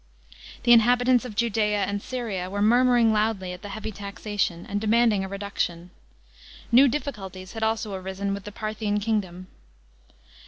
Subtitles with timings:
[0.63, 5.23] The inhabitants of Judea and Syria were murmuring loudly at the heavy taxation, and demanding
[5.23, 5.91] a reduction.
[6.71, 9.45] New difficulties had also arisen with the Parthian kingdom.